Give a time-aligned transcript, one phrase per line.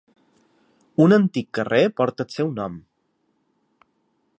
[1.05, 2.81] Un antic carrer porta el seu nom.